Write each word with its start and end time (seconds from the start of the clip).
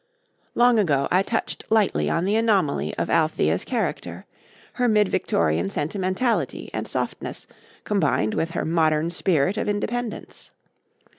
Long 0.55 0.79
ago 0.79 1.07
I 1.11 1.21
touched 1.21 1.63
lightly 1.69 2.09
on 2.09 2.25
the 2.25 2.35
anomaly 2.35 2.95
of 2.95 3.07
Althea's 3.07 3.63
character 3.63 4.25
her 4.73 4.87
mid 4.87 5.09
Victorian 5.09 5.69
sentimentality 5.69 6.71
and 6.73 6.87
softness, 6.87 7.45
combined 7.83 8.33
with 8.33 8.49
her 8.57 8.65
modern 8.65 9.11
spirit 9.11 9.57
of 9.57 9.67
independence. 9.69 10.49